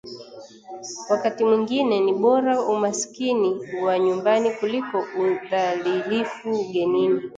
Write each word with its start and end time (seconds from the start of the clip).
Wakati 1.09 1.43
mwingine 1.45 1.95
ni 1.99 2.13
bora 2.23 2.61
umasikini 2.61 3.49
wa 3.83 3.99
nyumbani 3.99 4.51
kuliko 4.59 4.97
udhalilifu 5.21 6.49
ugenini 6.51 7.19